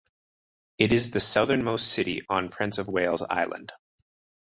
[0.79, 3.71] It is the southernmost city on Prince of Wales Island.